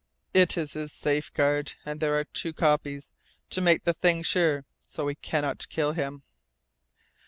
[0.33, 1.73] It is his safeguard.
[1.85, 3.11] And there are two copies
[3.51, 4.65] to make the thing sure.
[4.81, 6.23] So we cannot kill him.